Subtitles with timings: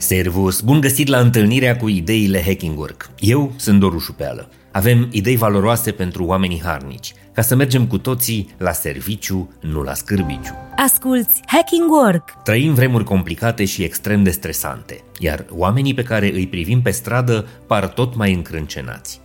[0.00, 0.60] Servus!
[0.60, 3.10] Bun găsit la întâlnirea cu ideile Hacking Work.
[3.18, 4.50] Eu sunt Doru Șupeală.
[4.72, 9.94] Avem idei valoroase pentru oamenii harnici, ca să mergem cu toții la serviciu, nu la
[9.94, 10.52] scârbiciu.
[10.76, 12.42] Asculți Hacking Work!
[12.44, 17.46] Trăim vremuri complicate și extrem de stresante, iar oamenii pe care îi privim pe stradă
[17.66, 19.20] par tot mai încrâncenați.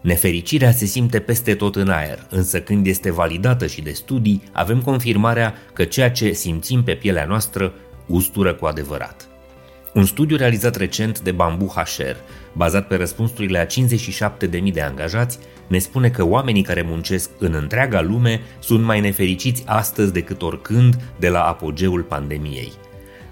[0.00, 4.80] Nefericirea se simte peste tot în aer, însă când este validată și de studii, avem
[4.80, 7.72] confirmarea că ceea ce simțim pe pielea noastră
[8.06, 9.29] ustură cu adevărat.
[9.94, 12.16] Un studiu realizat recent de Bamboo HR,
[12.52, 18.00] bazat pe răspunsurile a 57.000 de angajați, ne spune că oamenii care muncesc în întreaga
[18.00, 22.72] lume sunt mai nefericiți astăzi decât oricând de la apogeul pandemiei.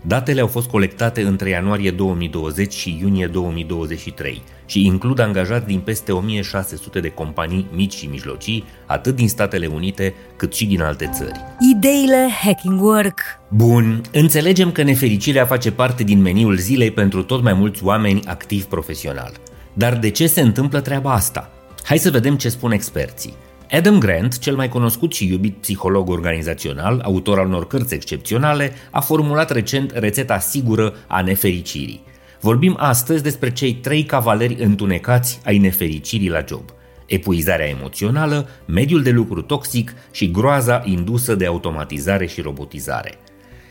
[0.02, 6.13] Datele au fost colectate între ianuarie 2020 și iunie 2023 și includ angajați din peste
[6.13, 11.41] 1600 de companii mici și mijlocii, atât din Statele Unite cât și din alte țări.
[11.71, 17.52] Ideile Hacking Work Bun, înțelegem că nefericirea face parte din meniul zilei pentru tot mai
[17.52, 19.33] mulți oameni activi profesional.
[19.73, 21.51] Dar de ce se întâmplă treaba asta?
[21.83, 23.35] Hai să vedem ce spun experții.
[23.71, 29.01] Adam Grant, cel mai cunoscut și iubit psiholog organizațional, autor al unor cărți excepționale, a
[29.01, 32.03] formulat recent rețeta sigură a nefericirii.
[32.41, 36.63] Vorbim astăzi despre cei trei cavaleri întunecați ai nefericirii la job.
[37.09, 43.14] Epuizarea emoțională, mediul de lucru toxic și groaza indusă de automatizare și robotizare.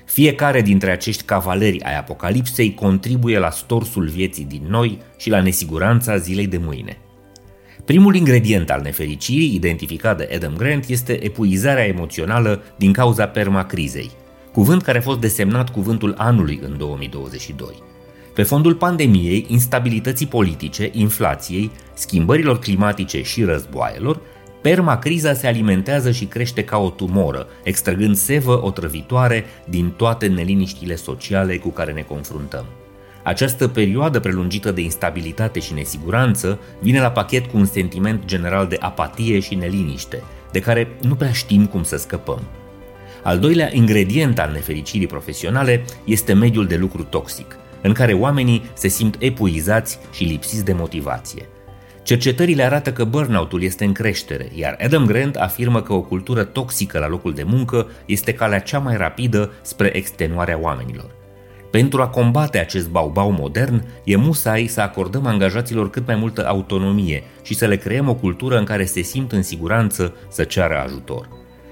[0.05, 6.17] Fiecare dintre acești cavaleri ai apocalipsei contribuie la storsul vieții din noi și la nesiguranța
[6.17, 6.97] zilei de mâine–
[7.87, 14.11] Primul ingredient al nefericirii, identificat de Adam Grant, este epuizarea emoțională din cauza permacrizei,
[14.53, 17.83] cuvânt care a fost desemnat cuvântul anului în 2022.
[18.37, 24.21] Pe fondul pandemiei, instabilității politice, inflației, schimbărilor climatice și războaielor,
[24.61, 31.57] permacriza se alimentează și crește ca o tumoră, extrăgând sevă otrăvitoare din toate neliniștile sociale
[31.57, 32.65] cu care ne confruntăm.
[33.23, 38.77] Această perioadă prelungită de instabilitate și nesiguranță vine la pachet cu un sentiment general de
[38.79, 42.41] apatie și neliniște, de care nu prea știm cum să scăpăm.
[43.23, 48.87] Al doilea ingredient al nefericirii profesionale este mediul de lucru toxic, în care oamenii se
[48.87, 51.49] simt epuizați și lipsiți de motivație.
[52.03, 56.99] Cercetările arată că burnout-ul este în creștere, iar Adam Grant afirmă că o cultură toxică
[56.99, 61.15] la locul de muncă este calea cea mai rapidă spre extenuarea oamenilor.
[61.71, 67.23] Pentru a combate acest baubau modern, e musai să acordăm angajaților cât mai multă autonomie
[67.43, 71.29] și să le creăm o cultură în care se simt în siguranță să ceară ajutor.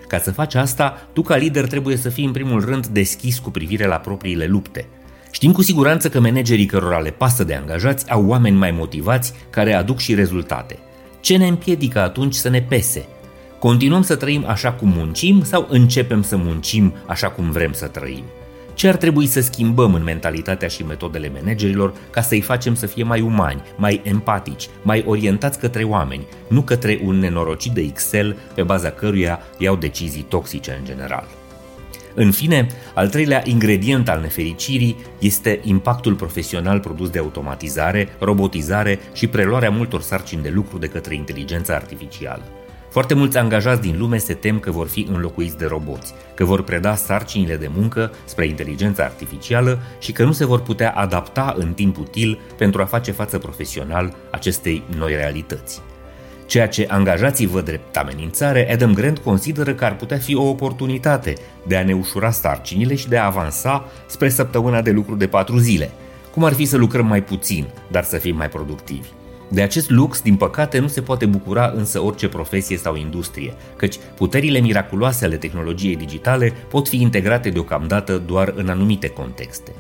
[0.08, 3.50] Ca să faci asta, tu ca lider trebuie să fii în primul rând deschis cu
[3.50, 4.86] privire la propriile lupte.
[5.36, 9.74] Știm cu siguranță că managerii cărora le pasă de angajați au oameni mai motivați care
[9.74, 10.80] aduc și rezultate.
[11.20, 13.06] Ce ne împiedică atunci să ne pese?
[13.60, 18.24] Continuăm să trăim așa cum muncim sau începem să muncim așa cum vrem să trăim?
[18.74, 23.04] Ce ar trebui să schimbăm în mentalitatea și metodele managerilor ca să-i facem să fie
[23.04, 28.64] mai umani, mai empatici, mai orientați către oameni, nu către un nenorocit de Excel pe
[28.64, 31.28] baza căruia iau decizii toxice în general.
[32.16, 39.28] În fine, al treilea ingredient al nefericirii este impactul profesional produs de automatizare, robotizare și
[39.28, 42.44] preluarea multor sarcini de lucru de către inteligența artificială.
[42.90, 46.64] Foarte mulți angajați din lume se tem că vor fi înlocuiți de roboți, că vor
[46.64, 51.74] preda sarcinile de muncă spre inteligența artificială și că nu se vor putea adapta în
[51.74, 55.82] timp util pentru a face față profesional acestei noi realități.
[56.46, 61.34] Ceea ce angajații văd drept amenințare, Adam Grant consideră că ar putea fi o oportunitate
[61.68, 65.58] de a ne ușura sarcinile și de a avansa spre săptămâna de lucru de patru
[65.58, 65.92] zile,
[66.32, 69.08] cum ar fi să lucrăm mai puțin, dar să fim mai productivi.
[69.50, 73.96] De acest lux, din păcate, nu se poate bucura însă orice profesie sau industrie, căci
[74.18, 79.72] puterile miraculoase ale tehnologiei digitale pot fi integrate deocamdată doar în anumite contexte.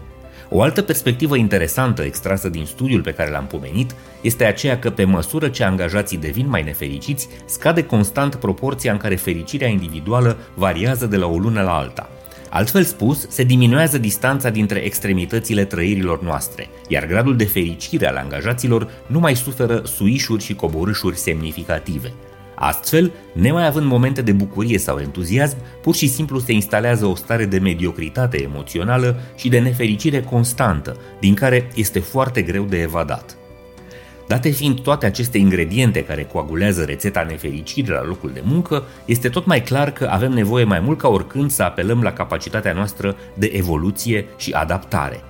[0.49, 5.03] O altă perspectivă interesantă extrasă din studiul pe care l-am pomenit este aceea că pe
[5.03, 11.17] măsură ce angajații devin mai nefericiți, scade constant proporția în care fericirea individuală variază de
[11.17, 12.09] la o lună la alta.
[12.49, 18.89] Altfel spus, se diminuează distanța dintre extremitățile trăirilor noastre, iar gradul de fericire al angajaților
[19.07, 22.13] nu mai suferă suișuri și coborâșuri semnificative.
[22.55, 27.45] Astfel, nemai având momente de bucurie sau entuziasm, pur și simplu se instalează o stare
[27.45, 33.37] de mediocritate emoțională și de nefericire constantă, din care este foarte greu de evadat.
[34.27, 39.45] Date fiind toate aceste ingrediente care coagulează rețeta nefericirii la locul de muncă, este tot
[39.45, 43.51] mai clar că avem nevoie mai mult ca oricând să apelăm la capacitatea noastră de
[43.53, 45.23] evoluție și adaptare.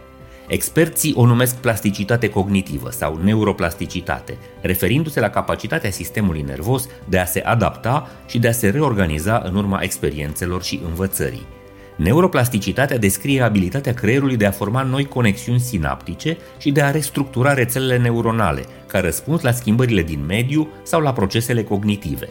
[0.47, 7.39] Experții o numesc plasticitate cognitivă sau neuroplasticitate, referindu-se la capacitatea sistemului nervos de a se
[7.39, 11.47] adapta și de a se reorganiza în urma experiențelor și învățării.
[11.95, 17.97] Neuroplasticitatea descrie abilitatea creierului de a forma noi conexiuni sinaptice și de a restructura rețelele
[17.97, 22.29] neuronale, ca răspuns la schimbările din mediu sau la procesele cognitive.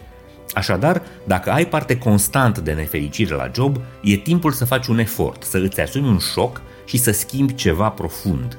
[0.53, 5.43] Așadar, dacă ai parte constant de nefericire la job, e timpul să faci un efort,
[5.43, 8.59] să îți asumi un șoc și să schimbi ceva profund.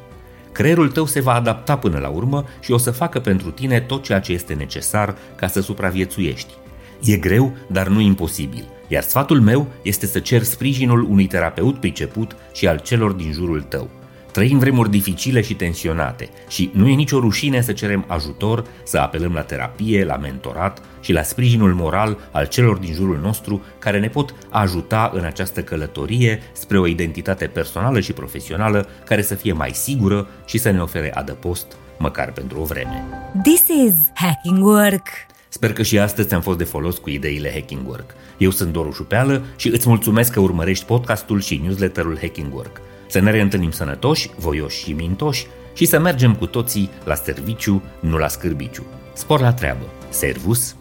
[0.52, 4.04] Creierul tău se va adapta până la urmă și o să facă pentru tine tot
[4.04, 6.54] ceea ce este necesar ca să supraviețuiești.
[7.02, 8.68] E greu, dar nu imposibil.
[8.88, 13.62] Iar sfatul meu este să cer sprijinul unui terapeut priceput și al celor din jurul
[13.62, 13.90] tău.
[14.36, 19.34] Trăim vremuri dificile și tensionate și nu e nicio rușine să cerem ajutor, să apelăm
[19.34, 24.08] la terapie, la mentorat și la sprijinul moral al celor din jurul nostru care ne
[24.08, 29.72] pot ajuta în această călătorie spre o identitate personală și profesională care să fie mai
[29.74, 31.66] sigură și să ne ofere adăpost,
[31.98, 33.04] măcar pentru o vreme.
[33.44, 35.08] This is Hacking Work!
[35.48, 38.14] Sper că și astăzi ți-am fost de folos cu ideile Hacking Work.
[38.38, 42.82] Eu sunt Doru Șupeală și îți mulțumesc că urmărești podcastul și newsletterul Hacking Work.
[43.16, 48.18] Să ne reîntâlnim sănătoși, voioși și mintoși și să mergem cu toții la serviciu, nu
[48.18, 48.86] la scârbiciu.
[49.14, 49.86] Spor la treabă.
[50.10, 50.76] Servus!